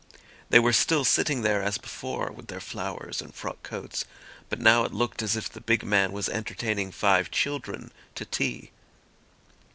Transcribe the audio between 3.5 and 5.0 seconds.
coats, but now it